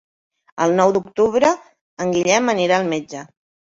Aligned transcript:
El 0.65 0.73
nou 0.79 0.95
d'octubre 0.95 1.53
en 2.07 2.19
Guillem 2.19 2.53
anirà 2.59 2.83
al 2.85 2.95
metge. 2.99 3.29